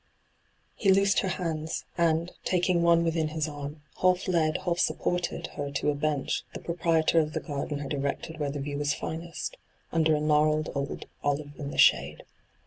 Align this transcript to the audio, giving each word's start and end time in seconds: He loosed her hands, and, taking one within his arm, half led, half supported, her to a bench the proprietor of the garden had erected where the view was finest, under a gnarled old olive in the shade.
He 0.73 0.91
loosed 0.91 1.19
her 1.19 1.27
hands, 1.27 1.85
and, 1.95 2.31
taking 2.43 2.81
one 2.81 3.03
within 3.03 3.27
his 3.27 3.47
arm, 3.47 3.83
half 4.01 4.27
led, 4.27 4.57
half 4.65 4.79
supported, 4.79 5.45
her 5.53 5.69
to 5.73 5.91
a 5.91 5.93
bench 5.93 6.43
the 6.55 6.59
proprietor 6.59 7.19
of 7.19 7.33
the 7.33 7.39
garden 7.39 7.77
had 7.77 7.93
erected 7.93 8.39
where 8.39 8.49
the 8.49 8.59
view 8.61 8.79
was 8.79 8.95
finest, 8.95 9.57
under 9.91 10.15
a 10.15 10.19
gnarled 10.19 10.71
old 10.73 11.05
olive 11.23 11.51
in 11.59 11.69
the 11.69 11.77
shade. 11.77 12.23